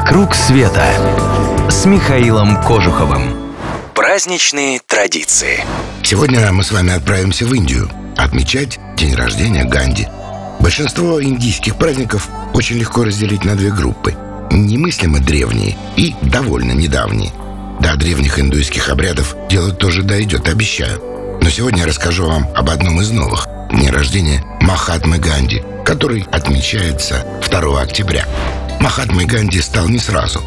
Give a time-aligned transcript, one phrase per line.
[0.00, 0.82] «Вокруг света»
[1.68, 3.52] с Михаилом Кожуховым.
[3.94, 5.62] Праздничные традиции.
[6.02, 10.08] Сегодня мы с вами отправимся в Индию отмечать день рождения Ганди.
[10.58, 14.14] Большинство индийских праздников очень легко разделить на две группы.
[14.50, 17.32] Немыслимо древние и довольно недавние.
[17.80, 20.98] До древних индуистских обрядов дело тоже дойдет, обещаю.
[21.42, 27.22] Но сегодня я расскажу вам об одном из новых– дне рождения Махатмы Ганди, который отмечается
[27.50, 28.24] 2 октября.
[28.80, 30.42] Махатмой Ганди стал не сразу.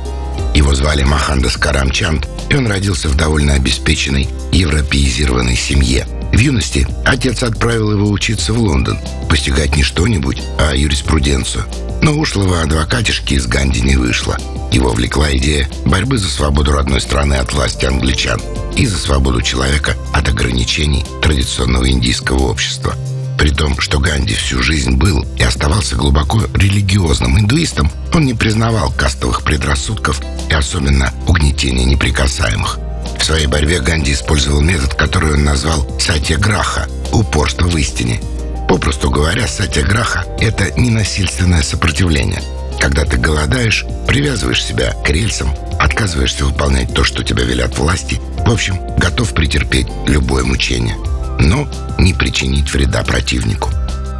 [0.56, 6.08] Его звали Махандас Карамчанд, и он родился в довольно обеспеченной, европеизированной семье.
[6.34, 8.98] В юности отец отправил его учиться в Лондон,
[9.30, 11.66] постигать не что-нибудь, а юриспруденцию.
[12.02, 14.38] Но ушлого адвокатишки из Ганди не вышло.
[14.72, 18.42] Его влекла идея борьбы за свободу родной страны от власти англичан
[18.76, 22.96] и за свободу человека от ограничений традиционного индийского общества–
[23.44, 28.90] при том, что Ганди всю жизнь был и оставался глубоко религиозным индуистом, он не признавал
[28.90, 32.80] кастовых предрассудков и особенно угнетения неприкасаемых.
[33.20, 38.22] В своей борьбе Ганди использовал метод, который он назвал «сатьяграха»– упорство в истине.
[38.70, 42.42] Попросту говоря, сатьяграха– это ненасильственное сопротивление.
[42.80, 48.50] Когда ты голодаешь, привязываешь себя к рельсам, отказываешься выполнять то, что тебя велят власти, в
[48.50, 50.96] общем, готов претерпеть любое мучение–
[51.44, 53.70] но не причинить вреда противнику.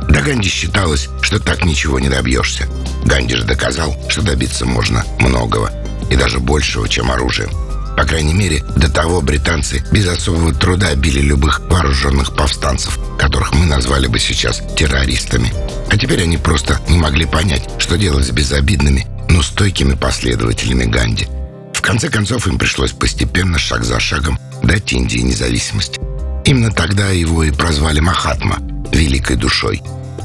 [0.10, 2.68] До Ганди считалось, что так ничего не добьешься.
[3.06, 5.72] Ганди же доказал, что добиться можно многого,
[6.12, 7.50] и даже большего, чем оружием.
[7.96, 13.66] По крайней мере, до того британцы без особого труда били любых вооруженных повстанцев, которых мы
[13.66, 15.54] назвали бы сейчас террористами.
[15.90, 21.28] А теперь они просто не могли понять, что делать с безобидными, но стойкими последователями Ганди.
[21.74, 26.00] В конце концов, им пришлось постепенно, шаг за шагом, дать Индии независимость.
[26.46, 28.58] Именно тогда его и прозвали Махатма–
[28.92, 29.82] великой душой.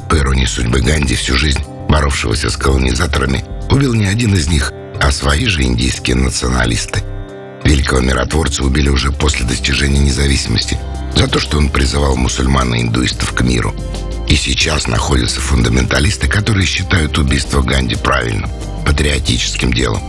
[0.09, 5.11] По иронии судьбы Ганди всю жизнь, боровшегося с колонизаторами, убил не один из них, а
[5.11, 7.01] свои же индийские националисты.
[7.63, 10.77] Великого миротворца убили уже после достижения независимости
[11.15, 13.73] за то, что он призывал мусульман и индуистов к миру.
[14.27, 18.49] И сейчас находятся фундаменталисты, которые считают убийство Ганди правильным,
[18.85, 20.01] патриотическим делом.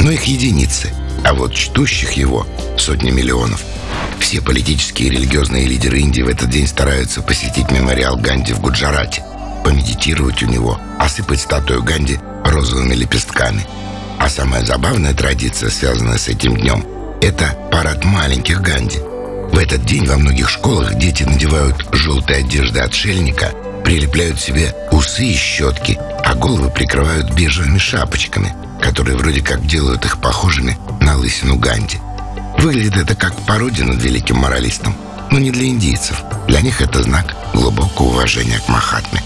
[0.00, 0.92] Но их единицы,
[1.24, 3.64] а вот чтущих его сотни миллионов–
[4.20, 9.24] все политические и религиозные лидеры Индии в этот день стараются посетить мемориал Ганди в Гуджарате,
[9.64, 13.66] помедитировать у него, осыпать статую Ганди розовыми лепестками.
[14.18, 16.86] А самая забавная традиция, связанная с этим днем,
[17.22, 18.98] это парад маленьких Ганди.
[18.98, 23.52] В этот день во многих школах дети надевают желтые одежды отшельника,
[23.84, 30.20] прилепляют себе усы и щетки, а головы прикрывают бежевыми шапочками, которые вроде как делают их
[30.20, 31.98] похожими на лысину Ганди.
[32.58, 34.94] Выглядит это как пародия над великим моралистом,
[35.30, 36.22] но не для индийцев.
[36.48, 39.22] Для них это знак глубокого уважения к Махатме.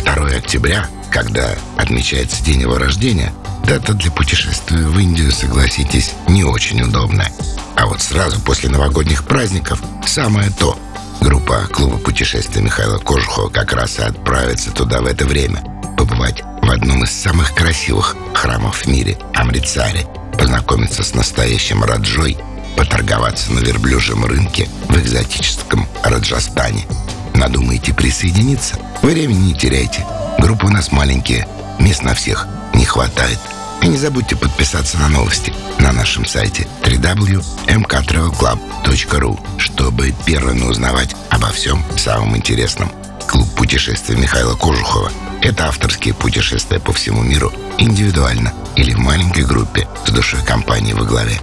[0.00, 3.32] 2 октября, когда отмечается день его рождения,
[3.66, 7.32] дата для путешествия в Индию, согласитесь, не очень удобная.
[7.76, 10.78] А вот сразу после новогодних праздников самое то.
[11.20, 15.62] Группа клуба путешествий Михаила Кожухова как раз и отправится туда в это время.
[15.96, 16.42] Побывать
[16.72, 20.06] в одном из самых красивых храмов в мире– Амрицаре.
[20.38, 22.38] Познакомиться с настоящим Раджой–
[22.78, 26.86] поторговаться на верблюжьем рынке в экзотическом Раджастане.
[27.34, 28.76] Надумаете присоединиться?
[29.02, 30.06] Времени не теряйте.
[30.38, 31.46] Группы у нас маленькие,
[31.78, 33.38] мест на всех не хватает.
[33.82, 41.84] И не забудьте подписаться на новости на нашем сайте www.mktravelclub.ru, чтобы первыми узнавать обо всем
[41.98, 42.90] самом интересном.
[43.26, 45.10] Клуб путешествий Михаила Кожухова–
[45.42, 51.04] это авторские путешествия по всему миру индивидуально или в маленькой группе с душой компании во
[51.04, 51.40] главе.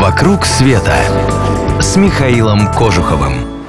[0.00, 0.96] «Вокруг света»
[1.80, 3.61] с Михаилом Кожуховым.